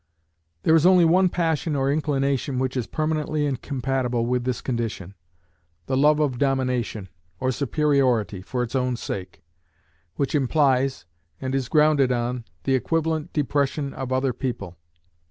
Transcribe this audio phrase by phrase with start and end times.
[0.63, 5.13] There is only one passion or inclination which is permanently incompatible with this condition
[5.85, 7.07] the love of domination,
[7.39, 9.43] or superiority, for its own sake;
[10.15, 11.05] which implies,
[11.39, 14.75] and is grounded on, the equivalent depression of other people.